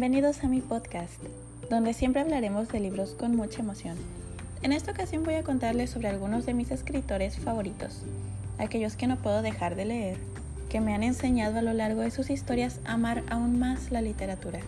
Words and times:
Bienvenidos 0.00 0.42
a 0.44 0.48
mi 0.48 0.62
podcast, 0.62 1.22
donde 1.68 1.92
siempre 1.92 2.22
hablaremos 2.22 2.68
de 2.68 2.80
libros 2.80 3.10
con 3.10 3.36
mucha 3.36 3.60
emoción. 3.60 3.98
En 4.62 4.72
esta 4.72 4.92
ocasión 4.92 5.24
voy 5.24 5.34
a 5.34 5.42
contarles 5.42 5.90
sobre 5.90 6.08
algunos 6.08 6.46
de 6.46 6.54
mis 6.54 6.70
escritores 6.70 7.38
favoritos, 7.38 8.00
aquellos 8.56 8.96
que 8.96 9.06
no 9.06 9.16
puedo 9.16 9.42
dejar 9.42 9.76
de 9.76 9.84
leer, 9.84 10.16
que 10.70 10.80
me 10.80 10.94
han 10.94 11.02
enseñado 11.02 11.58
a 11.58 11.62
lo 11.62 11.74
largo 11.74 12.00
de 12.00 12.10
sus 12.10 12.30
historias 12.30 12.80
a 12.86 12.94
amar 12.94 13.22
aún 13.28 13.58
más 13.58 13.90
la 13.90 14.00
literatura, 14.00 14.60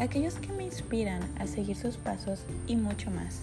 aquellos 0.00 0.34
que 0.34 0.52
me 0.52 0.64
inspiran 0.64 1.22
a 1.38 1.46
seguir 1.46 1.76
sus 1.76 1.96
pasos 1.96 2.40
y 2.66 2.74
mucho 2.74 3.12
más. 3.12 3.42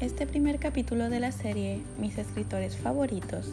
Este 0.00 0.26
primer 0.26 0.58
capítulo 0.58 1.08
de 1.08 1.20
la 1.20 1.30
serie 1.30 1.82
Mis 2.00 2.18
escritores 2.18 2.76
favoritos 2.76 3.52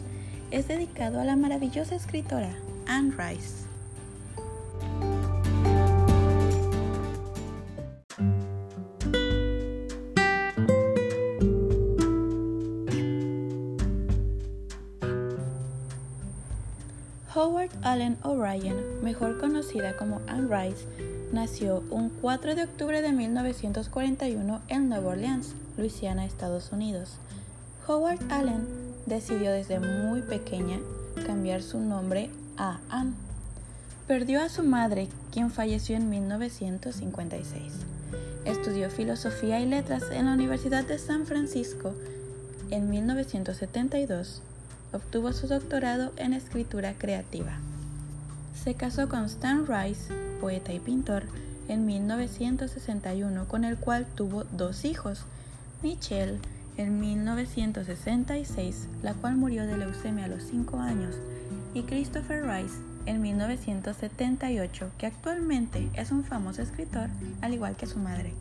es 0.50 0.66
dedicado 0.66 1.20
a 1.20 1.24
la 1.24 1.36
maravillosa 1.36 1.94
escritora 1.94 2.50
Anne 2.88 3.14
Rice. 3.16 3.67
O'Ryan, 18.48 19.02
mejor 19.02 19.38
conocida 19.38 19.96
como 19.96 20.20
Anne 20.26 20.48
Rice, 20.48 20.86
nació 21.32 21.82
un 21.90 22.08
4 22.08 22.54
de 22.54 22.64
octubre 22.64 23.02
de 23.02 23.12
1941 23.12 24.62
en 24.68 24.88
Nueva 24.88 25.10
Orleans, 25.10 25.54
Luisiana, 25.76 26.24
Estados 26.24 26.72
Unidos. 26.72 27.16
Howard 27.86 28.20
Allen 28.30 28.66
decidió 29.06 29.52
desde 29.52 29.80
muy 29.80 30.22
pequeña 30.22 30.78
cambiar 31.26 31.62
su 31.62 31.78
nombre 31.78 32.30
a 32.56 32.80
Anne. 32.88 33.12
Perdió 34.06 34.40
a 34.40 34.48
su 34.48 34.62
madre, 34.62 35.08
quien 35.30 35.50
falleció 35.50 35.96
en 35.96 36.08
1956. 36.08 37.60
Estudió 38.46 38.90
filosofía 38.90 39.60
y 39.60 39.66
letras 39.66 40.04
en 40.10 40.26
la 40.26 40.32
Universidad 40.32 40.84
de 40.84 40.98
San 40.98 41.26
Francisco. 41.26 41.92
En 42.70 42.88
1972 42.88 44.40
obtuvo 44.92 45.34
su 45.34 45.48
doctorado 45.48 46.12
en 46.16 46.32
escritura 46.32 46.94
creativa. 46.94 47.58
Se 48.62 48.74
casó 48.74 49.08
con 49.08 49.24
Stan 49.24 49.66
Rice, 49.66 50.12
poeta 50.40 50.72
y 50.72 50.80
pintor, 50.80 51.24
en 51.68 51.86
1961, 51.86 53.46
con 53.46 53.64
el 53.64 53.76
cual 53.76 54.06
tuvo 54.14 54.44
dos 54.44 54.84
hijos, 54.84 55.24
Michelle 55.82 56.38
en 56.76 57.00
1966, 57.00 58.88
la 59.02 59.14
cual 59.14 59.36
murió 59.36 59.66
de 59.66 59.78
leucemia 59.78 60.24
a 60.24 60.28
los 60.28 60.42
5 60.44 60.78
años, 60.78 61.14
y 61.72 61.82
Christopher 61.82 62.44
Rice 62.44 62.74
en 63.06 63.22
1978, 63.22 64.90
que 64.98 65.06
actualmente 65.06 65.88
es 65.94 66.10
un 66.10 66.24
famoso 66.24 66.60
escritor, 66.60 67.08
al 67.40 67.54
igual 67.54 67.76
que 67.76 67.86
su 67.86 67.98
madre. 67.98 68.34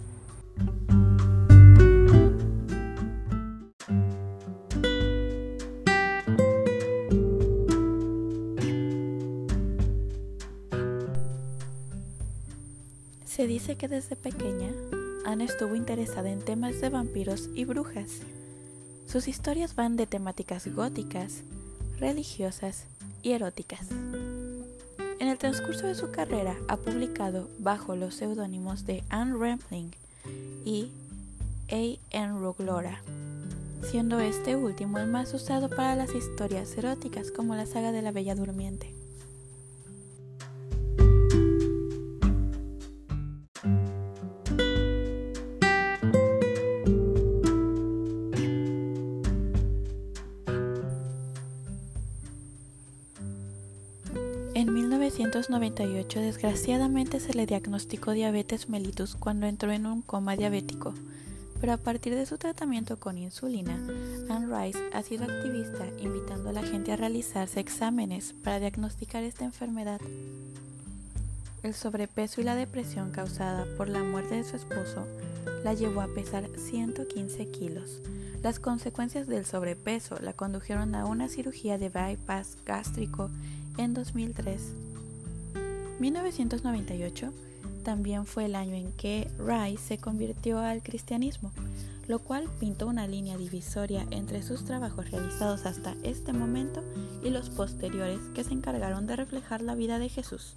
Que 13.75 13.87
desde 13.87 14.15
pequeña 14.15 14.71
Anne 15.25 15.43
estuvo 15.43 15.75
interesada 15.75 16.29
en 16.29 16.39
temas 16.39 16.79
de 16.79 16.89
vampiros 16.89 17.49
y 17.53 17.65
brujas. 17.65 18.21
Sus 19.07 19.27
historias 19.27 19.75
van 19.75 19.97
de 19.97 20.07
temáticas 20.07 20.67
góticas, 20.73 21.41
religiosas 21.99 22.85
y 23.23 23.31
eróticas. 23.31 23.87
En 25.19 25.27
el 25.27 25.37
transcurso 25.37 25.87
de 25.87 25.95
su 25.95 26.11
carrera 26.11 26.55
ha 26.67 26.77
publicado 26.77 27.49
bajo 27.59 27.95
los 27.95 28.15
seudónimos 28.15 28.85
de 28.85 29.03
Anne 29.09 29.35
Rampling 29.37 29.91
y 30.63 30.91
A. 31.69 31.99
N. 32.11 32.39
Ruglora, 32.39 33.01
siendo 33.81 34.19
este 34.19 34.55
último 34.55 34.97
el 34.99 35.07
más 35.07 35.33
usado 35.33 35.69
para 35.69 35.95
las 35.95 36.15
historias 36.15 36.77
eróticas 36.77 37.31
como 37.31 37.55
la 37.55 37.65
saga 37.65 37.91
de 37.91 38.01
la 38.01 38.11
Bella 38.11 38.35
Durmiente. 38.35 38.96
1998 55.67 56.21
desgraciadamente 56.21 57.19
se 57.19 57.33
le 57.33 57.45
diagnosticó 57.45 58.11
diabetes 58.11 58.69
mellitus 58.69 59.15
cuando 59.15 59.47
entró 59.47 59.71
en 59.73 59.85
un 59.85 60.01
coma 60.01 60.37
diabético, 60.37 60.93
pero 61.59 61.73
a 61.73 61.77
partir 61.77 62.15
de 62.15 62.25
su 62.25 62.37
tratamiento 62.37 62.97
con 62.97 63.17
insulina, 63.17 63.77
Anne 64.29 64.47
Rice 64.47 64.79
ha 64.93 65.03
sido 65.03 65.25
activista 65.25 65.85
invitando 65.99 66.49
a 66.49 66.53
la 66.53 66.63
gente 66.63 66.93
a 66.93 66.95
realizarse 66.95 67.59
exámenes 67.59 68.33
para 68.43 68.61
diagnosticar 68.61 69.23
esta 69.23 69.43
enfermedad. 69.43 69.99
El 71.63 71.73
sobrepeso 71.73 72.39
y 72.39 72.45
la 72.45 72.55
depresión 72.55 73.11
causada 73.11 73.65
por 73.75 73.89
la 73.89 74.03
muerte 74.03 74.35
de 74.35 74.45
su 74.45 74.55
esposo 74.55 75.05
la 75.65 75.73
llevó 75.73 75.99
a 75.99 76.07
pesar 76.07 76.47
115 76.55 77.51
kilos. 77.51 77.99
Las 78.41 78.59
consecuencias 78.59 79.27
del 79.27 79.45
sobrepeso 79.45 80.17
la 80.21 80.31
condujeron 80.31 80.95
a 80.95 81.05
una 81.05 81.27
cirugía 81.27 81.77
de 81.77 81.89
bypass 81.89 82.57
gástrico 82.65 83.29
en 83.77 83.93
2003. 83.93 84.86
1998 85.99 87.33
también 87.83 88.25
fue 88.25 88.45
el 88.45 88.55
año 88.55 88.75
en 88.75 88.91
que 88.91 89.31
Rice 89.39 89.81
se 89.81 89.97
convirtió 89.97 90.59
al 90.59 90.83
cristianismo, 90.83 91.51
lo 92.07 92.19
cual 92.19 92.49
pintó 92.59 92.87
una 92.87 93.07
línea 93.07 93.37
divisoria 93.37 94.05
entre 94.11 94.43
sus 94.43 94.65
trabajos 94.65 95.09
realizados 95.09 95.65
hasta 95.65 95.95
este 96.03 96.33
momento 96.33 96.83
y 97.23 97.29
los 97.29 97.49
posteriores 97.49 98.19
que 98.35 98.43
se 98.43 98.53
encargaron 98.53 99.07
de 99.07 99.15
reflejar 99.15 99.61
la 99.61 99.75
vida 99.75 99.99
de 99.99 100.09
Jesús. 100.09 100.55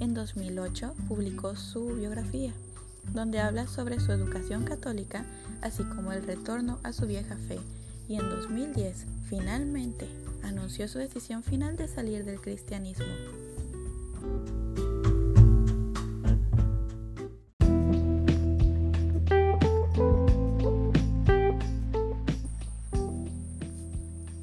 En 0.00 0.14
2008 0.14 0.94
publicó 1.06 1.54
su 1.54 1.94
biografía, 1.94 2.52
donde 3.12 3.40
habla 3.40 3.66
sobre 3.66 4.00
su 4.00 4.12
educación 4.12 4.64
católica, 4.64 5.24
así 5.62 5.84
como 5.84 6.12
el 6.12 6.26
retorno 6.26 6.78
a 6.82 6.92
su 6.92 7.06
vieja 7.06 7.36
fe, 7.36 7.58
y 8.08 8.16
en 8.16 8.28
2010 8.28 9.06
finalmente 9.28 10.08
anunció 10.42 10.88
su 10.88 10.98
decisión 10.98 11.42
final 11.42 11.76
de 11.76 11.88
salir 11.88 12.24
del 12.24 12.40
cristianismo. 12.40 13.06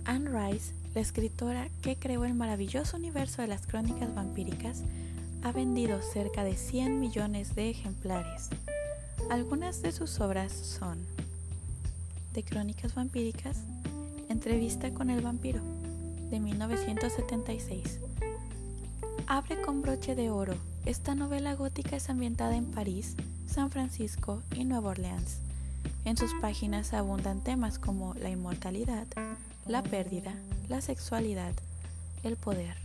Anne 0.05 0.29
Rice, 0.29 0.73
la 0.93 1.01
escritora 1.01 1.69
que 1.81 1.97
creó 1.97 2.25
el 2.25 2.33
maravilloso 2.33 2.97
universo 2.97 3.41
de 3.41 3.47
las 3.47 3.65
crónicas 3.67 4.13
vampíricas, 4.13 4.83
ha 5.43 5.51
vendido 5.51 6.01
cerca 6.01 6.43
de 6.43 6.55
100 6.55 6.99
millones 6.99 7.53
de 7.55 7.69
ejemplares. 7.69 8.49
Algunas 9.29 9.81
de 9.81 9.91
sus 9.91 10.19
obras 10.19 10.51
son 10.51 11.05
De 12.33 12.43
Crónicas 12.43 12.95
Vampíricas, 12.95 13.57
Entrevista 14.29 14.91
con 14.91 15.09
el 15.09 15.21
vampiro, 15.21 15.61
de 16.29 16.39
1976. 16.39 18.04
Abre 19.27 19.59
con 19.59 19.81
broche 19.81 20.13
de 20.13 20.29
oro. 20.29 20.53
Esta 20.85 21.15
novela 21.15 21.55
gótica 21.55 21.95
es 21.95 22.11
ambientada 22.11 22.55
en 22.55 22.65
París, 22.65 23.15
San 23.47 23.71
Francisco 23.71 24.43
y 24.53 24.65
Nueva 24.65 24.91
Orleans. 24.91 25.39
En 26.03 26.15
sus 26.15 26.31
páginas 26.41 26.93
abundan 26.93 27.43
temas 27.43 27.79
como 27.79 28.13
la 28.13 28.29
inmortalidad, 28.29 29.07
la 29.65 29.81
pérdida, 29.81 30.35
la 30.69 30.79
sexualidad, 30.79 31.53
el 32.21 32.37
poder. 32.37 32.75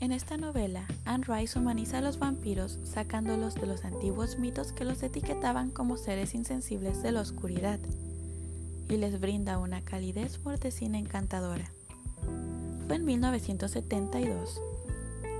En 0.00 0.12
esta 0.12 0.38
novela, 0.38 0.86
Anne 1.04 1.26
Rice 1.28 1.58
humaniza 1.58 1.98
a 1.98 2.00
los 2.00 2.18
vampiros 2.18 2.78
sacándolos 2.84 3.54
de 3.54 3.66
los 3.66 3.84
antiguos 3.84 4.38
mitos 4.38 4.72
que 4.72 4.86
los 4.86 5.02
etiquetaban 5.02 5.70
como 5.70 5.98
seres 5.98 6.34
insensibles 6.34 7.02
de 7.02 7.12
la 7.12 7.20
oscuridad 7.20 7.80
y 8.88 8.96
les 8.96 9.20
brinda 9.20 9.58
una 9.58 9.82
calidez 9.82 10.42
mortecina 10.42 10.98
encantadora. 10.98 11.70
Fue 12.86 12.96
en 12.96 13.04
1972 13.04 14.58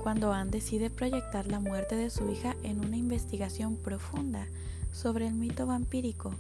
cuando 0.06 0.32
Anne 0.32 0.53
decide 0.53 0.88
proyectar 0.88 1.49
la 1.49 1.58
muerte 1.58 1.97
de 1.97 2.11
su 2.11 2.31
hija 2.31 2.55
en 2.62 2.79
una 2.79 2.97
investigación 2.97 3.75
profunda 3.75 4.47
sobre 4.93 5.26
el 5.26 5.35
mito 5.35 5.67
vampírico, 5.67 6.32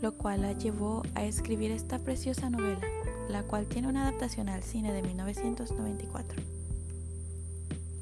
lo 0.00 0.16
cual 0.16 0.42
la 0.42 0.52
llevó 0.52 1.02
a 1.16 1.24
escribir 1.24 1.72
esta 1.72 1.98
preciosa 1.98 2.50
novela, 2.50 2.86
la 3.28 3.42
cual 3.42 3.66
tiene 3.66 3.88
una 3.88 4.02
adaptación 4.06 4.48
al 4.48 4.62
cine 4.62 4.92
de 4.92 5.02
1994. 5.02 6.40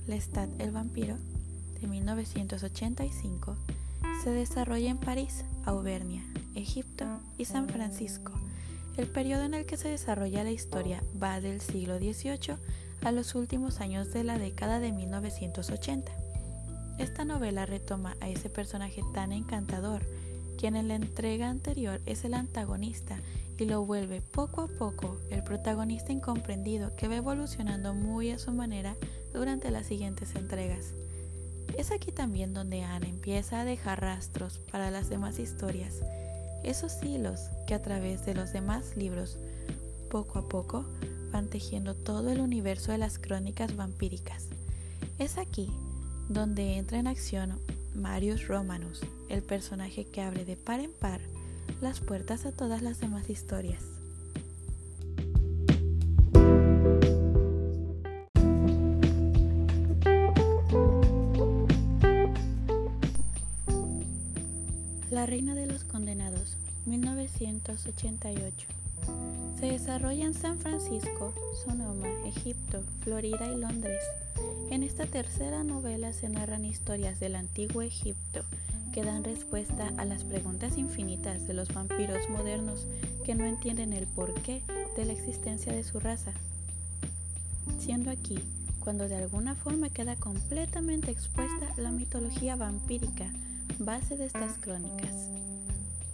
Lestat 0.09 0.51
el 0.61 0.73
vampiro, 0.73 1.17
de 1.81 1.87
1985, 1.87 3.57
se 4.23 4.29
desarrolla 4.29 4.91
en 4.91 4.99
París, 4.99 5.47
Auvernia, 5.65 6.23
Egipto 6.55 7.07
y 7.39 7.47
San 7.47 7.67
Francisco. 7.67 8.33
El 8.99 9.07
periodo 9.07 9.45
en 9.45 9.55
el 9.55 9.65
que 9.65 9.79
se 9.79 9.89
desarrolla 9.89 10.45
la 10.45 10.51
historia 10.51 11.03
va 11.19 11.41
del 11.41 11.63
siglo 11.63 11.97
XVIII 11.97 12.59
a 13.05 13.13
los 13.13 13.35
últimos 13.35 13.81
años 13.81 14.13
de 14.13 14.25
la 14.25 14.39
década 14.39 14.79
de 14.81 14.93
1980. 14.93 16.13
esta 16.99 17.25
novela 17.25 17.67
retoma 17.67 18.17
a 18.21 18.29
ese 18.29 18.49
personaje 18.49 19.03
tan 19.13 19.33
encantador, 19.33 20.03
quien 20.59 20.77
en 20.77 20.89
la 20.89 20.95
entrega 20.95 21.49
anterior 21.49 22.01
es 22.07 22.25
el 22.25 22.35
antagonista 22.35 23.19
y 23.59 23.65
lo 23.65 23.85
vuelve 23.85 24.21
poco 24.21 24.63
a 24.63 24.69
poco 24.69 25.17
el 25.31 25.43
protagonista 25.43 26.13
incomprendido 26.13 26.95
que 26.95 27.09
va 27.09 27.17
evolucionando 27.17 27.95
muy 27.95 28.31
a 28.31 28.39
su 28.39 28.53
manera 28.53 28.97
durante 29.33 29.71
las 29.71 29.87
siguientes 29.87 30.37
entregas. 30.37 30.95
Es 31.77 31.91
aquí 31.91 32.13
también 32.13 32.55
donde 32.55 32.83
Anne 32.83 33.09
empieza 33.09 33.61
a 33.61 33.65
dejar 33.65 34.01
rastros 34.01 34.59
para 34.71 34.91
las 34.91 35.09
demás 35.09 35.39
historias, 35.39 36.03
esos 36.63 37.03
hilos 37.03 37.41
que 37.67 37.75
a 37.75 37.83
través 37.83 38.25
de 38.25 38.35
los 38.35 38.53
demás 38.53 38.97
libros, 38.97 39.39
poco 40.11 40.39
a 40.39 40.49
poco, 40.49 40.85
tejiendo 41.41 41.95
todo 41.95 42.31
el 42.31 42.41
universo 42.41 42.93
de 42.93 42.99
las 42.99 43.19
crónicas 43.19 43.75
vampíricas. 43.75 44.49
Es 45.19 45.39
aquí 45.39 45.71
donde 46.29 46.77
entra 46.77 46.99
en 46.99 47.07
acción 47.07 47.59
Marius 47.95 48.47
Romanus, 48.47 49.01
el 49.29 49.43
personaje 49.43 50.05
que 50.05 50.21
abre 50.21 50.45
de 50.45 50.57
par 50.57 50.81
en 50.81 50.93
par 50.93 51.21
las 51.81 52.01
puertas 52.01 52.47
a 52.47 52.53
todas 52.53 52.83
las 52.83 53.01
demás 53.01 53.29
historias. 53.31 53.83
La 65.11 65.27
Reina 65.27 65.55
de 65.55 65.67
los 65.67 65.85
Condenados, 65.85 66.57
1988. 66.87 68.82
Se 69.59 69.67
desarrolla 69.67 70.25
en 70.25 70.35
San 70.35 70.59
Francisco, 70.59 71.33
Sonoma, 71.65 72.09
Egipto, 72.27 72.83
Florida 73.03 73.47
y 73.47 73.57
Londres. 73.57 74.03
En 74.71 74.83
esta 74.83 75.07
tercera 75.07 75.63
novela 75.65 76.13
se 76.13 76.29
narran 76.29 76.65
historias 76.65 77.21
del 77.21 77.37
antiguo 77.37 77.83
Egipto 77.83 78.45
que 78.93 79.03
dan 79.03 79.25
respuesta 79.25 79.93
a 79.97 80.05
las 80.05 80.25
preguntas 80.25 80.77
infinitas 80.77 81.47
de 81.47 81.55
los 81.55 81.73
vampiros 81.73 82.29
modernos 82.29 82.87
que 83.25 83.35
no 83.35 83.45
entienden 83.45 83.93
el 83.93 84.07
porqué 84.07 84.63
de 84.97 85.05
la 85.05 85.13
existencia 85.13 85.73
de 85.73 85.83
su 85.83 85.99
raza. 85.99 86.33
Siendo 87.79 88.11
aquí 88.11 88.39
cuando 88.81 89.09
de 89.09 89.17
alguna 89.17 89.55
forma 89.55 89.91
queda 89.91 90.17
completamente 90.17 91.11
expuesta 91.11 91.73
la 91.77 91.91
mitología 91.91 92.57
vampírica, 92.57 93.31
base 93.79 94.17
de 94.17 94.27
estas 94.27 94.59
crónicas. 94.59 95.29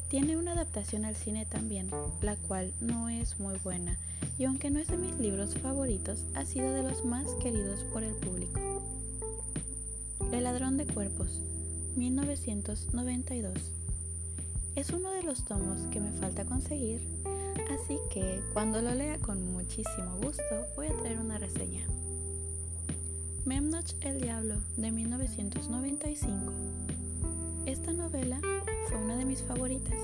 Tiene 0.09 0.39
una 0.39 0.53
adaptación 0.53 1.05
al 1.05 1.17
cine 1.17 1.45
también, 1.45 1.91
la 2.23 2.37
cual 2.37 2.73
no 2.81 3.11
es 3.11 3.39
muy 3.39 3.59
buena, 3.59 3.99
y 4.39 4.45
aunque 4.47 4.71
no 4.71 4.79
es 4.79 4.89
de 4.89 4.97
mis 4.97 5.19
libros 5.19 5.55
favoritos, 5.57 6.25
ha 6.35 6.47
sido 6.47 6.73
de 6.73 6.83
los 6.83 7.05
más 7.05 7.35
queridos 7.43 7.85
por 7.93 8.03
el 8.03 8.15
público. 8.15 8.59
El 10.33 10.45
ladrón 10.45 10.79
de 10.79 10.87
cuerpos 10.87 11.43
1992. 11.97 13.53
Es 14.77 14.91
uno 14.91 15.11
de 15.11 15.25
los 15.25 15.45
tomos 15.45 15.83
que 15.91 16.01
me 16.01 16.13
falta 16.13 16.45
conseguir, 16.45 17.03
así 17.71 17.99
que 18.11 18.41
cuando 18.55 18.81
lo 18.81 18.95
lea 18.95 19.19
con 19.19 19.53
muchísimo 19.53 20.17
gusto 20.23 20.43
voy 20.77 20.87
a 20.87 20.97
traer 20.97 21.19
una 21.19 21.39
reseña. 21.39 21.87
Memnoch 23.45 23.93
el 24.01 24.21
Diablo 24.21 24.55
de 24.77 24.91
1995. 24.91 26.53
Esta 27.67 27.93
novela 27.93 28.41
fue 28.89 28.97
una 28.99 29.17
de 29.17 29.25
mis 29.25 29.43
favoritas. 29.43 29.99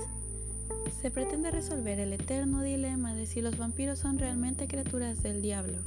Se 1.01 1.09
pretende 1.09 1.49
resolver 1.49 1.99
el 1.99 2.13
eterno 2.13 2.61
dilema 2.61 3.15
de 3.15 3.25
si 3.25 3.41
los 3.41 3.57
vampiros 3.57 3.99
son 3.99 4.19
realmente 4.19 4.67
criaturas 4.67 5.23
del 5.23 5.41
diablo. 5.41 5.79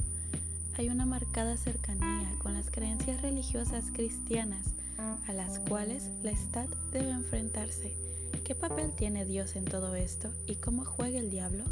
Hay 0.77 0.89
una 0.89 1.05
marcada 1.05 1.55
cercanía 1.55 2.31
con 2.39 2.53
las 2.53 2.69
creencias 2.69 3.21
religiosas 3.21 3.85
cristianas 3.93 4.73
a 5.27 5.33
las 5.33 5.59
cuales 5.59 6.09
la 6.23 6.31
Stat 6.31 6.69
debe 6.91 7.11
enfrentarse. 7.11 7.95
¿Qué 8.43 8.53
papel 8.55 8.91
tiene 8.93 9.25
Dios 9.25 9.55
en 9.55 9.65
todo 9.65 9.95
esto 9.95 10.33
y 10.45 10.55
cómo 10.55 10.83
juega 10.83 11.19
el 11.19 11.29
diablo? 11.29 11.63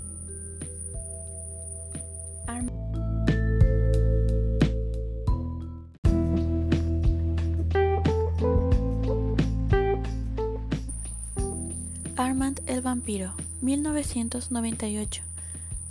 Vampiro, 13.08 13.32
1998. 13.62 15.24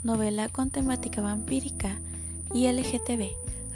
Novela 0.02 0.50
con 0.50 0.68
temática 0.68 1.22
vampírica 1.22 1.96
y 2.52 2.70
LGTB. 2.70 3.30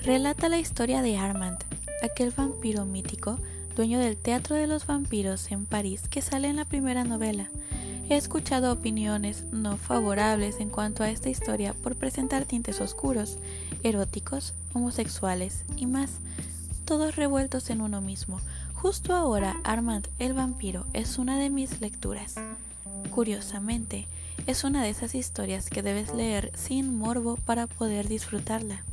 Relata 0.04 0.50
la 0.50 0.58
historia 0.58 1.00
de 1.00 1.16
Armand, 1.16 1.56
aquel 2.02 2.32
vampiro 2.32 2.84
mítico, 2.84 3.38
dueño 3.76 3.98
del 3.98 4.19
Teatro 4.19 4.56
de 4.56 4.66
los 4.66 4.87
Vampiros 4.87 5.50
en 5.52 5.64
París 5.64 6.06
que 6.10 6.20
sale 6.20 6.48
en 6.48 6.56
la 6.56 6.66
primera 6.66 7.04
novela. 7.04 7.48
He 8.10 8.19
escuchado 8.19 8.75
opiniones 8.75 9.44
no 9.52 9.78
favorables 9.78 10.60
en 10.60 10.69
cuanto 10.69 11.02
a 11.02 11.08
esta 11.08 11.31
historia 11.31 11.72
por 11.72 11.96
presentar 11.96 12.44
tintes 12.44 12.82
oscuros, 12.82 13.38
eróticos, 13.82 14.52
homosexuales 14.75 15.64
y 15.76 15.87
más, 15.87 16.10
todos 16.84 17.16
revueltos 17.16 17.70
en 17.70 17.81
uno 17.81 18.02
mismo. 18.02 18.38
Justo 18.75 19.14
ahora 19.14 19.56
Armand 19.64 20.08
el 20.19 20.34
vampiro 20.34 20.84
es 20.92 21.16
una 21.16 21.38
de 21.38 21.48
mis 21.48 21.81
lecturas. 21.81 22.34
Curiosamente, 23.10 24.06
es 24.46 24.64
una 24.64 24.82
de 24.82 24.90
esas 24.90 25.14
historias 25.14 25.68
que 25.68 25.82
debes 25.82 26.14
leer 26.14 26.52
sin 26.54 26.96
morbo 26.96 27.36
para 27.36 27.66
poder 27.66 28.08
disfrutarla. 28.08 28.84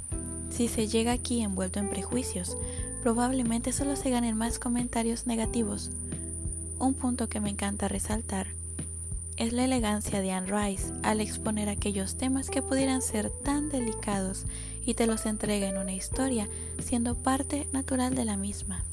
Si 0.50 0.68
se 0.68 0.88
llega 0.88 1.12
aquí 1.12 1.42
envuelto 1.42 1.80
en 1.80 1.90
prejuicios, 1.90 2.58
probablemente 3.04 3.72
solo 3.72 3.96
se 3.96 4.10
ganen 4.10 4.36
más 4.36 4.60
comentarios 4.60 5.28
negativos. 5.28 5.92
Un 6.80 6.94
punto 6.94 7.30
que 7.30 7.40
me 7.40 7.50
encanta 7.50 7.88
resaltar 7.88 8.48
es 9.38 9.54
la 9.54 9.66
elegancia 9.66 10.20
de 10.20 10.32
Anne 10.32 10.52
Rice 10.52 10.92
al 11.04 11.22
exponer 11.22 11.70
aquellos 11.70 12.18
temas 12.18 12.50
que 12.50 12.64
pudieran 12.64 13.04
ser 13.04 13.30
tan 13.30 13.70
delicados 13.70 14.46
y 14.84 14.96
te 14.96 15.06
los 15.06 15.26
entrega 15.28 15.68
en 15.68 15.78
una 15.78 15.94
historia 15.94 16.50
siendo 16.84 17.16
parte 17.16 17.68
natural 17.72 18.16
de 18.16 18.26
la 18.26 18.36
misma. 18.36 18.84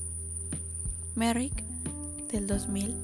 Merrick 1.14 1.64
del 2.30 2.46
2000 2.46 2.94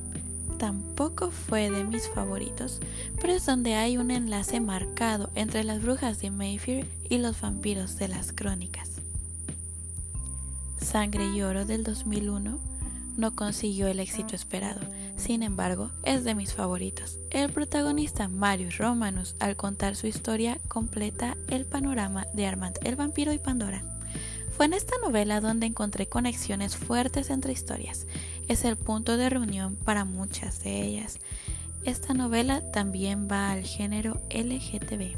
tampoco 0.60 1.30
fue 1.30 1.70
de 1.70 1.84
mis 1.84 2.06
favoritos, 2.10 2.80
pero 3.18 3.32
es 3.32 3.46
donde 3.46 3.76
hay 3.76 3.96
un 3.96 4.10
enlace 4.10 4.60
marcado 4.60 5.30
entre 5.34 5.64
las 5.64 5.82
brujas 5.82 6.20
de 6.20 6.30
Mayfair 6.30 6.86
y 7.08 7.16
los 7.16 7.40
vampiros 7.40 7.96
de 7.96 8.08
las 8.08 8.32
crónicas. 8.32 9.00
Sangre 10.76 11.26
y 11.28 11.40
Oro 11.40 11.64
del 11.64 11.82
2001 11.82 12.60
no 13.16 13.34
consiguió 13.34 13.88
el 13.88 14.00
éxito 14.00 14.36
esperado, 14.36 14.80
sin 15.16 15.42
embargo 15.42 15.92
es 16.04 16.24
de 16.24 16.34
mis 16.34 16.52
favoritos. 16.52 17.18
El 17.30 17.50
protagonista 17.50 18.28
Marius 18.28 18.76
Romanus 18.76 19.36
al 19.40 19.56
contar 19.56 19.96
su 19.96 20.08
historia 20.08 20.60
completa 20.68 21.38
el 21.48 21.64
panorama 21.64 22.26
de 22.34 22.46
Armand 22.46 22.76
el 22.84 22.96
vampiro 22.96 23.32
y 23.32 23.38
Pandora. 23.38 23.82
Fue 24.60 24.66
en 24.66 24.74
esta 24.74 24.94
novela 25.02 25.40
donde 25.40 25.64
encontré 25.64 26.06
conexiones 26.06 26.76
fuertes 26.76 27.30
entre 27.30 27.52
historias. 27.52 28.06
Es 28.50 28.64
el 28.64 28.76
punto 28.76 29.16
de 29.16 29.30
reunión 29.30 29.76
para 29.76 30.04
muchas 30.04 30.64
de 30.64 30.82
ellas. 30.82 31.20
Esta 31.84 32.14
novela 32.14 32.60
también 32.72 33.28
va 33.30 33.52
al 33.52 33.62
género 33.62 34.20
LGTB. 34.28 35.16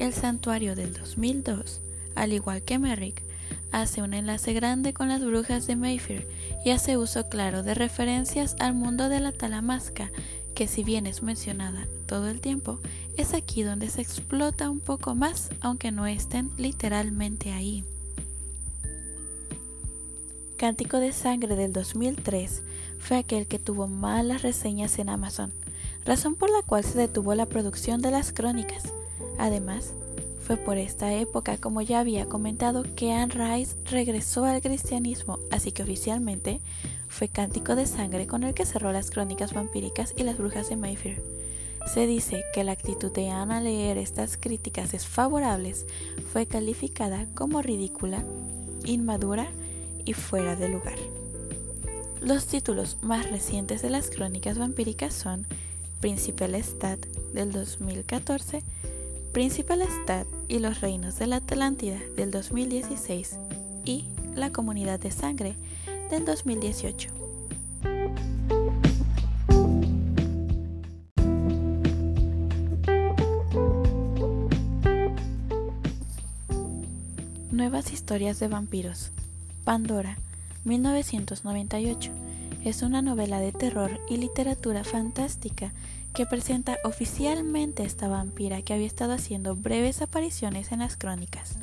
El 0.00 0.12
Santuario 0.12 0.74
del 0.74 0.92
2002, 0.94 1.80
al 2.16 2.32
igual 2.32 2.62
que 2.62 2.80
Merrick, 2.80 3.22
hace 3.70 4.02
un 4.02 4.14
enlace 4.14 4.52
grande 4.52 4.92
con 4.92 5.08
las 5.08 5.24
brujas 5.24 5.68
de 5.68 5.76
Mayfair 5.76 6.26
y 6.64 6.70
hace 6.70 6.96
uso 6.96 7.28
claro 7.28 7.62
de 7.62 7.74
referencias 7.74 8.56
al 8.58 8.74
mundo 8.74 9.08
de 9.08 9.20
la 9.20 9.30
talamasca, 9.30 10.10
que 10.56 10.66
si 10.66 10.82
bien 10.82 11.06
es 11.06 11.22
mencionada 11.22 11.86
todo 12.06 12.28
el 12.28 12.40
tiempo, 12.40 12.80
es 13.16 13.32
aquí 13.32 13.62
donde 13.62 13.90
se 13.90 14.02
explota 14.02 14.70
un 14.70 14.80
poco 14.80 15.14
más, 15.14 15.50
aunque 15.60 15.92
no 15.92 16.08
estén 16.08 16.50
literalmente 16.58 17.52
ahí. 17.52 17.84
Cántico 20.56 21.00
de 21.00 21.12
Sangre 21.12 21.54
del 21.54 21.70
2003 21.74 22.62
fue 22.98 23.18
aquel 23.18 23.46
que 23.46 23.58
tuvo 23.58 23.88
malas 23.88 24.40
reseñas 24.40 24.98
en 24.98 25.10
Amazon, 25.10 25.52
razón 26.06 26.34
por 26.34 26.48
la 26.48 26.62
cual 26.62 26.82
se 26.82 26.96
detuvo 26.96 27.34
la 27.34 27.44
producción 27.44 28.00
de 28.00 28.10
las 28.10 28.32
crónicas. 28.32 28.84
Además, 29.38 29.92
fue 30.40 30.56
por 30.56 30.78
esta 30.78 31.12
época, 31.12 31.58
como 31.58 31.82
ya 31.82 32.00
había 32.00 32.24
comentado, 32.24 32.84
que 32.94 33.12
Anne 33.12 33.34
Rice 33.34 33.76
regresó 33.90 34.46
al 34.46 34.62
cristianismo, 34.62 35.40
así 35.50 35.72
que 35.72 35.82
oficialmente 35.82 36.62
fue 37.06 37.28
Cántico 37.28 37.76
de 37.76 37.84
Sangre 37.84 38.26
con 38.26 38.42
el 38.42 38.54
que 38.54 38.64
cerró 38.64 38.92
las 38.92 39.10
crónicas 39.10 39.52
vampíricas 39.52 40.14
y 40.16 40.22
las 40.22 40.38
brujas 40.38 40.70
de 40.70 40.76
Mayfair. 40.76 41.22
Se 41.92 42.06
dice 42.06 42.44
que 42.54 42.64
la 42.64 42.72
actitud 42.72 43.12
de 43.12 43.28
Anne 43.28 43.56
al 43.56 43.64
leer 43.64 43.98
estas 43.98 44.38
críticas 44.38 44.90
desfavorables 44.90 45.84
fue 46.32 46.46
calificada 46.46 47.26
como 47.34 47.60
ridícula, 47.60 48.24
inmadura 48.86 49.50
y 50.06 50.14
fuera 50.14 50.56
de 50.56 50.70
lugar. 50.70 50.96
Los 52.22 52.46
títulos 52.46 52.96
más 53.02 53.30
recientes 53.30 53.82
de 53.82 53.90
las 53.90 54.08
crónicas 54.08 54.56
vampíricas 54.56 55.12
son 55.12 55.46
Príncipe 56.00 56.48
Lestat 56.48 57.04
del 57.34 57.52
2014, 57.52 58.62
Príncipe 59.32 59.76
Lestat 59.76 60.26
y 60.48 60.60
los 60.60 60.80
Reinos 60.80 61.18
de 61.18 61.26
la 61.26 61.36
Atlántida 61.36 61.98
del 62.16 62.30
2016 62.30 63.38
y 63.84 64.06
La 64.34 64.50
Comunidad 64.50 64.98
de 64.98 65.10
Sangre 65.10 65.56
del 66.10 66.24
2018. 66.24 67.10
Nuevas 77.50 77.92
historias 77.92 78.38
de 78.38 78.48
vampiros. 78.48 79.12
Pandora, 79.66 80.16
1998. 80.64 82.12
Es 82.64 82.82
una 82.82 83.02
novela 83.02 83.40
de 83.40 83.50
terror 83.50 83.98
y 84.08 84.16
literatura 84.16 84.84
fantástica 84.84 85.72
que 86.14 86.24
presenta 86.24 86.76
oficialmente 86.84 87.82
a 87.82 87.86
esta 87.86 88.06
vampira 88.06 88.62
que 88.62 88.74
había 88.74 88.86
estado 88.86 89.14
haciendo 89.14 89.56
breves 89.56 90.02
apariciones 90.02 90.70
en 90.70 90.78
las 90.78 90.96
crónicas. 90.96 91.56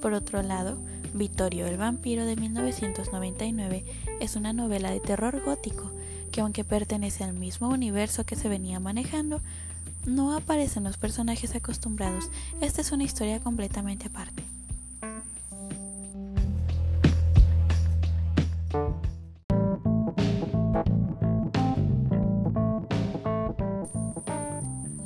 Por 0.00 0.14
otro 0.14 0.42
lado, 0.42 0.78
Vittorio 1.12 1.66
el 1.66 1.76
vampiro 1.76 2.24
de 2.24 2.36
1999 2.36 3.84
es 4.18 4.34
una 4.34 4.54
novela 4.54 4.90
de 4.90 5.00
terror 5.00 5.42
gótico 5.44 5.90
que 6.30 6.40
aunque 6.40 6.64
pertenece 6.64 7.22
al 7.22 7.34
mismo 7.34 7.68
universo 7.68 8.24
que 8.24 8.34
se 8.34 8.48
venía 8.48 8.80
manejando, 8.80 9.42
no 10.06 10.34
aparecen 10.34 10.84
los 10.84 10.96
personajes 10.96 11.54
acostumbrados. 11.54 12.30
Esta 12.62 12.80
es 12.80 12.92
una 12.92 13.04
historia 13.04 13.40
completamente 13.40 14.06
aparte. 14.06 14.42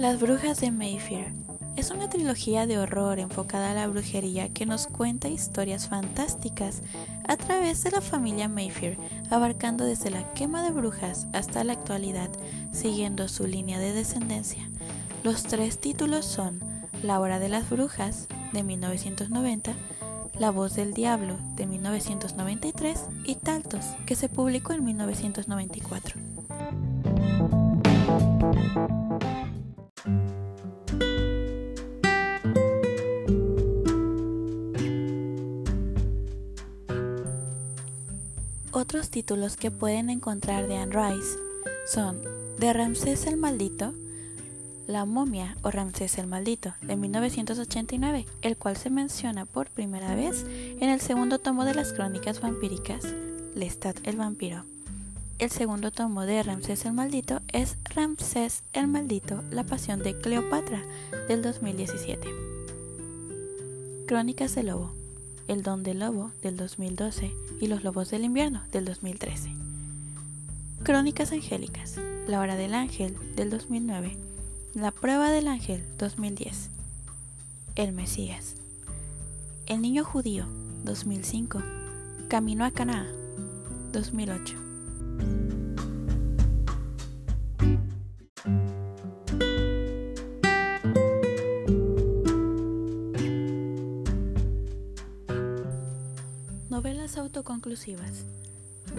Las 0.06 0.20
brujas 0.20 0.60
de 0.60 0.70
Mayfair 0.70 1.32
es 1.74 1.90
una 1.90 2.08
trilogía 2.08 2.68
de 2.68 2.78
horror 2.78 3.18
enfocada 3.18 3.72
a 3.72 3.74
la 3.74 3.88
brujería 3.88 4.48
que 4.48 4.64
nos 4.64 4.86
cuenta 4.86 5.26
historias 5.26 5.88
fantásticas 5.88 6.80
a 7.26 7.36
través 7.36 7.82
de 7.82 7.90
la 7.90 8.00
familia 8.00 8.48
Mayfair, 8.48 8.98
abarcando 9.30 9.84
desde 9.84 10.10
la 10.10 10.32
quema 10.32 10.62
de 10.62 10.70
brujas 10.70 11.26
hasta 11.32 11.64
la 11.64 11.72
actualidad, 11.72 12.30
siguiendo 12.70 13.26
su 13.26 13.48
línea 13.48 13.80
de 13.80 13.92
descendencia. 13.92 14.70
Los 15.24 15.42
tres 15.42 15.80
títulos 15.80 16.24
son 16.24 16.60
La 17.02 17.18
hora 17.18 17.40
de 17.40 17.48
las 17.48 17.68
brujas 17.68 18.28
de 18.52 18.62
1990, 18.62 19.72
La 20.38 20.52
voz 20.52 20.76
del 20.76 20.94
diablo 20.94 21.36
de 21.56 21.66
1993 21.66 23.06
y 23.24 23.34
Taltos, 23.34 23.86
que 24.06 24.14
se 24.14 24.28
publicó 24.28 24.72
en 24.72 24.84
1994. 24.84 26.20
Títulos 39.16 39.56
que 39.56 39.70
pueden 39.70 40.10
encontrar 40.10 40.68
de 40.68 40.76
Anne 40.76 40.94
Rice 40.94 41.38
son 41.86 42.20
De 42.58 42.70
Ramsés 42.74 43.26
el 43.26 43.38
Maldito, 43.38 43.94
La 44.86 45.06
momia 45.06 45.56
o 45.62 45.70
Ramsés 45.70 46.18
el 46.18 46.26
Maldito 46.26 46.74
de 46.82 46.96
1989, 46.96 48.26
el 48.42 48.58
cual 48.58 48.76
se 48.76 48.90
menciona 48.90 49.46
por 49.46 49.70
primera 49.70 50.14
vez 50.14 50.44
en 50.46 50.90
el 50.90 51.00
segundo 51.00 51.38
tomo 51.38 51.64
de 51.64 51.72
las 51.72 51.94
crónicas 51.94 52.42
vampíricas, 52.42 53.04
Lestat 53.54 54.06
el 54.06 54.16
Vampiro. 54.16 54.64
El 55.38 55.50
segundo 55.50 55.90
tomo 55.90 56.26
de 56.26 56.42
Ramsés 56.42 56.84
el 56.84 56.92
Maldito 56.92 57.40
es 57.54 57.78
Ramsés 57.84 58.64
el 58.74 58.86
Maldito, 58.86 59.42
la 59.50 59.64
pasión 59.64 60.02
de 60.02 60.14
Cleopatra 60.20 60.82
del 61.26 61.40
2017. 61.40 62.28
Crónicas 64.06 64.54
del 64.54 64.66
Lobo 64.66 64.92
el 65.48 65.62
Don 65.62 65.82
del 65.82 66.00
Lobo 66.00 66.32
del 66.42 66.56
2012 66.56 67.32
y 67.60 67.66
Los 67.66 67.84
Lobos 67.84 68.10
del 68.10 68.24
Invierno 68.24 68.62
del 68.72 68.84
2013. 68.84 69.50
Crónicas 70.82 71.32
Angélicas, 71.32 71.98
La 72.26 72.40
Hora 72.40 72.56
del 72.56 72.74
Ángel 72.74 73.16
del 73.34 73.50
2009, 73.50 74.16
La 74.74 74.90
Prueba 74.90 75.30
del 75.30 75.48
Ángel 75.48 75.84
2010, 75.98 76.70
El 77.74 77.92
Mesías, 77.92 78.54
El 79.66 79.80
Niño 79.80 80.04
Judío 80.04 80.46
2005, 80.84 81.62
Camino 82.28 82.64
a 82.64 82.70
Canaá 82.70 83.06
2008. 83.92 84.65
Autoconclusivas. 97.76 98.24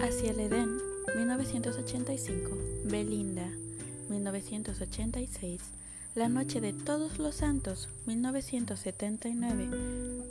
Hacia 0.00 0.30
el 0.30 0.40
Edén, 0.40 0.78
1985. 1.16 2.50
Belinda, 2.84 3.48
1986. 4.08 5.60
La 6.14 6.28
Noche 6.28 6.60
de 6.60 6.72
Todos 6.72 7.18
los 7.18 7.36
Santos, 7.36 7.88
1979. 8.06 9.68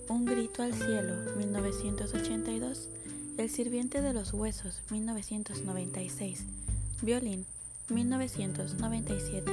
Un 0.10 0.26
Grito 0.26 0.64
al 0.64 0.74
Cielo, 0.74 1.36
1982. 1.38 2.90
El 3.38 3.50
Sirviente 3.50 4.02
de 4.02 4.14
los 4.14 4.34
Huesos, 4.34 4.82
1996. 4.90 6.46
Violín, 7.02 7.46
1997. 7.90 9.52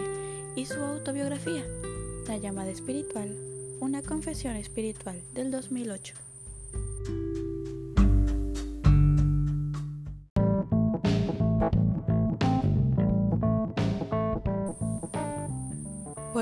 Y 0.56 0.66
su 0.66 0.82
autobiografía, 0.82 1.64
La 2.28 2.38
llamada 2.38 2.70
espiritual, 2.70 3.36
una 3.80 4.02
confesión 4.02 4.56
espiritual 4.56 5.20
del 5.34 5.50
2008. 5.50 6.14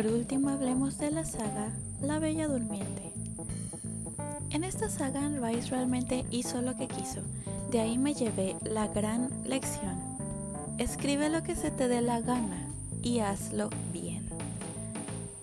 Por 0.02 0.11
último 0.11 0.49
hablemos 0.49 0.99
de 0.99 1.12
la 1.12 1.25
saga 1.25 1.71
La 2.00 2.18
Bella 2.18 2.49
Durmiente. 2.49 3.12
En 4.50 4.64
esta 4.64 4.90
saga 4.90 5.28
Rice 5.28 5.71
realmente 5.71 6.25
hizo 6.32 6.61
lo 6.61 6.75
que 6.75 6.88
quiso, 6.88 7.21
de 7.71 7.78
ahí 7.78 7.99
me 7.99 8.12
llevé 8.12 8.56
la 8.64 8.88
gran 8.88 9.30
lección. 9.44 9.94
Escribe 10.78 11.28
lo 11.28 11.44
que 11.44 11.54
se 11.54 11.71
te 11.71 11.87
dé 11.87 12.00
la 12.00 12.21
gana 12.21 12.66
y 13.00 13.21
hazlo 13.21 13.71
bien. 13.92 14.28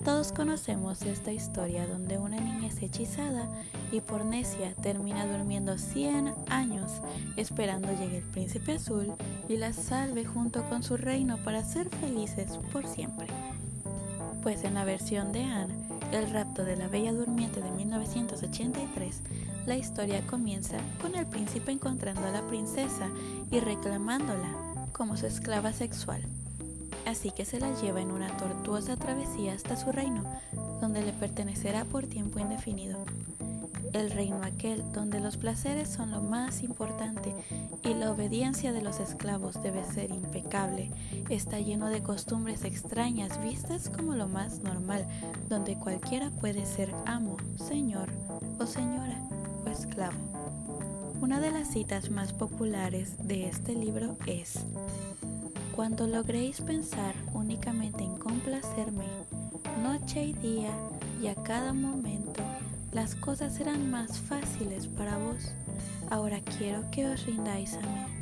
Todos 0.03 0.33
conocemos 0.33 1.03
esta 1.03 1.31
historia 1.31 1.87
donde 1.87 2.17
una 2.17 2.41
niña 2.41 2.67
es 2.67 2.81
hechizada 2.81 3.47
y 3.93 4.01
por 4.01 4.25
necia 4.25 4.73
termina 4.81 5.25
durmiendo 5.25 5.77
100 5.77 6.33
años 6.49 6.99
esperando 7.37 7.87
llegue 7.93 8.17
el 8.17 8.23
príncipe 8.23 8.73
azul 8.73 9.13
y 9.47 9.55
la 9.55 9.71
salve 9.71 10.25
junto 10.25 10.67
con 10.67 10.83
su 10.83 10.97
reino 10.97 11.37
para 11.45 11.63
ser 11.63 11.87
felices 11.89 12.59
por 12.73 12.85
siempre 12.85 13.27
pues 14.41 14.63
en 14.63 14.73
la 14.73 14.85
versión 14.85 15.31
de 15.31 15.43
Anne, 15.43 15.73
El 16.11 16.29
rapto 16.31 16.63
de 16.63 16.75
la 16.75 16.87
Bella 16.87 17.13
Durmiente 17.13 17.61
de 17.61 17.69
1983, 17.71 19.21
la 19.65 19.75
historia 19.75 20.21
comienza 20.25 20.77
con 21.01 21.15
el 21.15 21.25
príncipe 21.25 21.71
encontrando 21.71 22.25
a 22.25 22.31
la 22.31 22.41
princesa 22.47 23.09
y 23.51 23.59
reclamándola 23.59 24.87
como 24.91 25.17
su 25.17 25.27
esclava 25.27 25.73
sexual. 25.73 26.21
Así 27.05 27.31
que 27.31 27.45
se 27.45 27.59
la 27.59 27.73
lleva 27.81 28.01
en 28.01 28.11
una 28.11 28.35
tortuosa 28.37 28.95
travesía 28.97 29.53
hasta 29.53 29.75
su 29.75 29.91
reino, 29.91 30.23
donde 30.81 31.03
le 31.03 31.13
pertenecerá 31.13 31.85
por 31.85 32.07
tiempo 32.07 32.39
indefinido 32.39 33.03
el 33.93 34.11
reino 34.11 34.41
aquel 34.43 34.83
donde 34.91 35.19
los 35.19 35.37
placeres 35.37 35.89
son 35.89 36.11
lo 36.11 36.21
más 36.21 36.63
importante 36.63 37.33
y 37.83 37.93
la 37.93 38.11
obediencia 38.11 38.71
de 38.71 38.81
los 38.81 38.99
esclavos 38.99 39.61
debe 39.61 39.83
ser 39.85 40.11
impecable, 40.11 40.91
está 41.29 41.59
lleno 41.59 41.89
de 41.89 42.03
costumbres 42.03 42.63
extrañas 42.63 43.41
vistas 43.41 43.89
como 43.89 44.13
lo 44.15 44.27
más 44.27 44.59
normal, 44.59 45.05
donde 45.47 45.75
cualquiera 45.75 46.29
puede 46.29 46.65
ser 46.65 46.93
amo, 47.05 47.37
señor 47.57 48.09
o 48.59 48.65
señora 48.65 49.19
o 49.65 49.69
esclavo. 49.69 50.17
Una 51.21 51.39
de 51.39 51.51
las 51.51 51.67
citas 51.67 52.11
más 52.11 52.31
populares 52.31 53.15
de 53.27 53.49
este 53.49 53.75
libro 53.75 54.17
es, 54.25 54.65
Cuando 55.75 56.07
logréis 56.07 56.61
pensar 56.61 57.13
únicamente 57.33 58.03
en 58.03 58.17
complacerme, 58.17 59.05
noche 59.83 60.23
y 60.23 60.33
día 60.33 60.71
y 61.21 61.27
a 61.27 61.35
cada 61.35 61.73
momento, 61.73 62.18
las 62.91 63.15
cosas 63.15 63.53
serán 63.55 63.89
más 63.89 64.19
fáciles 64.19 64.87
para 64.87 65.17
vos. 65.17 65.51
Ahora 66.09 66.39
quiero 66.57 66.89
que 66.91 67.07
os 67.07 67.25
rindáis 67.25 67.73
a 67.75 67.81
mí. 67.81 68.19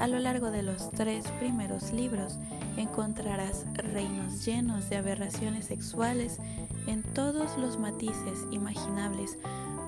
A 0.00 0.06
lo 0.06 0.20
largo 0.20 0.50
de 0.50 0.62
los 0.62 0.90
tres 0.90 1.26
primeros 1.40 1.92
libros 1.92 2.38
encontrarás 2.76 3.66
reinos 3.74 4.44
llenos 4.44 4.88
de 4.88 4.96
aberraciones 4.96 5.66
sexuales 5.66 6.38
en 6.86 7.02
todos 7.02 7.58
los 7.58 7.78
matices 7.78 8.46
imaginables, 8.52 9.38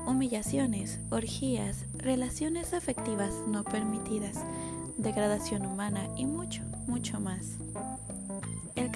humillaciones, 0.06 0.98
orgías, 1.10 1.84
relaciones 1.96 2.74
afectivas 2.74 3.32
no 3.46 3.62
permitidas, 3.62 4.36
degradación 4.96 5.64
humana 5.64 6.08
y 6.16 6.26
mucho, 6.26 6.62
mucho 6.88 7.20
más. 7.20 7.58
El 8.74 8.90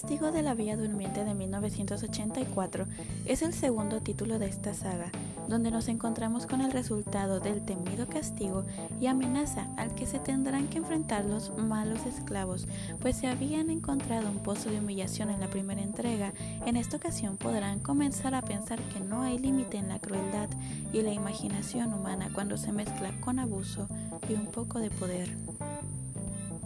castigo 0.00 0.32
de 0.32 0.40
la 0.40 0.54
Villa 0.54 0.78
Durmiente 0.78 1.24
de 1.24 1.34
1984 1.34 2.86
es 3.26 3.42
el 3.42 3.52
segundo 3.52 4.00
título 4.00 4.38
de 4.38 4.46
esta 4.46 4.72
saga, 4.72 5.12
donde 5.46 5.70
nos 5.70 5.88
encontramos 5.88 6.46
con 6.46 6.62
el 6.62 6.72
resultado 6.72 7.38
del 7.38 7.60
temido 7.60 8.06
castigo 8.06 8.64
y 8.98 9.08
amenaza 9.08 9.68
al 9.76 9.94
que 9.94 10.06
se 10.06 10.18
tendrán 10.18 10.68
que 10.68 10.78
enfrentar 10.78 11.26
los 11.26 11.54
malos 11.54 12.06
esclavos, 12.06 12.66
pues 13.02 13.16
se 13.16 13.26
habían 13.26 13.68
encontrado 13.68 14.30
un 14.30 14.38
pozo 14.38 14.70
de 14.70 14.78
humillación 14.78 15.28
en 15.28 15.40
la 15.40 15.48
primera 15.48 15.82
entrega, 15.82 16.32
en 16.64 16.78
esta 16.78 16.96
ocasión 16.96 17.36
podrán 17.36 17.80
comenzar 17.80 18.34
a 18.34 18.40
pensar 18.40 18.80
que 18.94 19.00
no 19.00 19.20
hay 19.20 19.38
límite 19.38 19.76
en 19.76 19.88
la 19.88 19.98
crueldad 19.98 20.48
y 20.94 21.02
la 21.02 21.12
imaginación 21.12 21.92
humana 21.92 22.30
cuando 22.32 22.56
se 22.56 22.72
mezcla 22.72 23.12
con 23.20 23.38
abuso 23.38 23.86
y 24.30 24.32
un 24.32 24.46
poco 24.46 24.78
de 24.78 24.90
poder. 24.90 25.28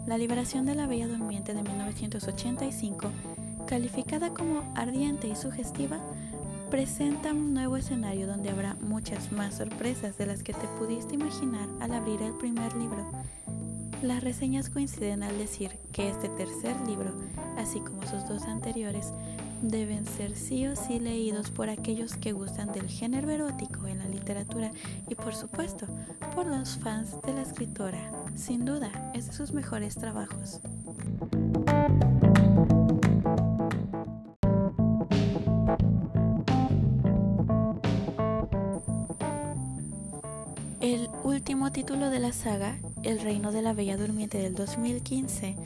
La 0.07 0.19
liberación 0.19 0.67
de 0.67 0.75
la 0.75 0.87
Bella 0.87 1.09
Durmiente 1.09 1.55
de 1.55 1.63
1985, 1.63 3.09
calificada 3.67 4.35
como 4.35 4.63
ardiente 4.75 5.29
y 5.29 5.35
sugestiva, 5.35 5.99
presenta 6.71 7.33
un 7.33 7.55
nuevo 7.55 7.79
escenario 7.79 8.27
donde 8.27 8.51
habrá 8.51 8.75
muchas 8.83 9.33
más 9.33 9.55
sorpresas 9.55 10.19
de 10.19 10.27
las 10.27 10.43
que 10.43 10.53
te 10.53 10.67
pudiste 10.79 11.15
imaginar 11.15 11.71
al 11.81 11.95
abrir 11.95 12.21
el 12.21 12.35
primer 12.35 12.77
libro. 12.77 13.03
Las 14.03 14.23
reseñas 14.23 14.69
coinciden 14.69 15.23
al 15.23 15.39
decir 15.39 15.71
que 15.93 16.11
este 16.11 16.29
tercer 16.29 16.77
libro, 16.87 17.11
así 17.57 17.81
como 17.81 18.03
sus 18.03 18.29
dos 18.29 18.43
anteriores, 18.43 19.11
deben 19.63 20.05
ser 20.05 20.37
sí 20.37 20.67
o 20.67 20.77
sí 20.77 21.01
leídos 21.01 21.51
por 21.51 21.71
aquellos 21.71 22.17
que 22.17 22.33
gustan 22.33 22.73
del 22.73 22.89
género 22.89 23.31
erótico 23.31 23.87
en 23.87 24.01
la 24.01 24.09
literatura 24.09 24.71
y 25.09 25.15
por 25.15 25.35
supuesto 25.35 25.87
por 26.35 26.47
los 26.47 26.77
fans 26.77 27.17
de 27.23 27.33
la 27.33 27.41
escritora. 27.41 28.24
Sin 28.35 28.65
duda, 28.65 28.91
es 29.15 29.27
de 29.27 29.33
sus 29.33 29.53
mejores 29.53 29.95
trabajos. 29.95 30.61
El 40.81 41.09
último 41.23 41.73
título 41.73 42.11
de 42.11 42.19
la 42.19 42.33
saga, 42.33 42.77
El 43.03 43.21
Reino 43.21 43.53
de 43.53 43.63
la 43.63 43.73
Bella 43.73 43.97
Durmiente 43.97 44.39
del 44.39 44.55
2015, 44.55 45.57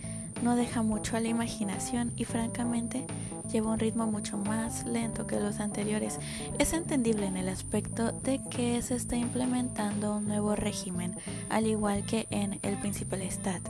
no 0.43 0.55
deja 0.55 0.83
mucho 0.83 1.17
a 1.17 1.21
la 1.21 1.29
imaginación 1.29 2.13
y 2.17 2.25
francamente 2.25 3.05
lleva 3.49 3.73
un 3.73 3.79
ritmo 3.79 4.07
mucho 4.07 4.37
más 4.37 4.85
lento 4.87 5.27
que 5.27 5.41
los 5.41 5.61
anteriores. 5.61 6.19
Es 6.59 6.73
entendible 6.73 7.27
en 7.27 7.37
el 7.37 7.49
aspecto 7.49 8.13
de 8.13 8.41
que 8.51 8.81
se 8.83 8.95
está 8.95 9.17
implementando 9.17 10.17
un 10.17 10.29
nuevo 10.29 10.55
régimen, 10.55 11.17
al 11.49 11.67
igual 11.67 12.05
que 12.05 12.27
en 12.31 12.59
El 12.63 12.77
Príncipe 12.79 13.17
Lestat. 13.17 13.63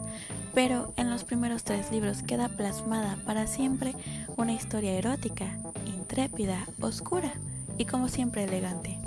Pero 0.54 0.92
en 0.96 1.10
los 1.10 1.24
primeros 1.24 1.64
tres 1.64 1.90
libros 1.90 2.22
queda 2.22 2.48
plasmada 2.48 3.18
para 3.24 3.46
siempre 3.46 3.94
una 4.36 4.52
historia 4.52 4.92
erótica, 4.92 5.58
intrépida, 5.86 6.66
oscura 6.80 7.32
y 7.76 7.84
como 7.84 8.08
siempre 8.08 8.44
elegante. 8.44 8.97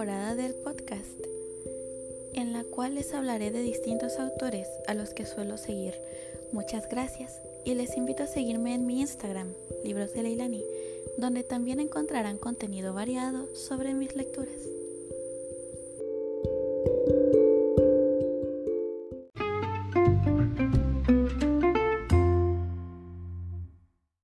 Temporada 0.00 0.34
del 0.34 0.54
podcast, 0.54 1.20
en 2.32 2.54
la 2.54 2.64
cual 2.64 2.94
les 2.94 3.12
hablaré 3.12 3.50
de 3.50 3.60
distintos 3.60 4.18
autores 4.18 4.66
a 4.86 4.94
los 4.94 5.12
que 5.12 5.26
suelo 5.26 5.58
seguir. 5.58 5.92
Muchas 6.52 6.88
gracias 6.88 7.38
y 7.66 7.74
les 7.74 7.98
invito 7.98 8.22
a 8.22 8.26
seguirme 8.26 8.72
en 8.72 8.86
mi 8.86 9.02
Instagram, 9.02 9.52
Libros 9.84 10.14
de 10.14 10.22
Leilani, 10.22 10.64
donde 11.18 11.42
también 11.42 11.80
encontrarán 11.80 12.38
contenido 12.38 12.94
variado 12.94 13.54
sobre 13.54 13.92
mis 13.92 14.16
lecturas. 14.16 14.79